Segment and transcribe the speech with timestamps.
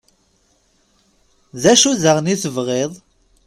[1.61, 2.91] D acu daɣen i tebɣiḍ?